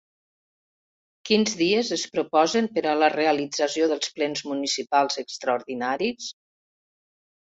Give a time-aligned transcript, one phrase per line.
[1.29, 6.33] Quins dies es proposen per a la realització dels plens municipals extraordinaris?